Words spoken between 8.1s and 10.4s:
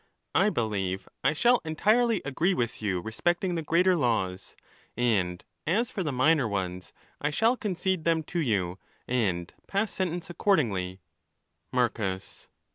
to you, and pass sentence